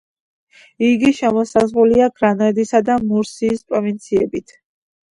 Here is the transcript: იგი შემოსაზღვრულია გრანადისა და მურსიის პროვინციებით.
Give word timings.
იგი 0.87 1.11
შემოსაზღვრულია 1.17 2.09
გრანადისა 2.17 2.85
და 2.91 2.99
მურსიის 3.13 3.65
პროვინციებით. 3.71 4.61